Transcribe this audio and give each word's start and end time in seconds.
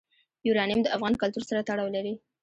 یورانیم 0.47 0.79
د 0.83 0.87
افغان 0.95 1.13
کلتور 1.21 1.43
سره 1.49 1.65
تړاو 1.69 1.93
لري. 1.95 2.13